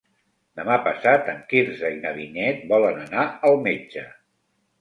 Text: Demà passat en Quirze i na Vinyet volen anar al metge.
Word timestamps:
Demà 0.59 0.77
passat 0.85 1.29
en 1.33 1.43
Quirze 1.51 1.93
i 1.97 1.99
na 2.05 2.13
Vinyet 2.21 2.65
volen 2.75 2.99
anar 3.05 3.29
al 3.51 3.63
metge. 3.69 4.09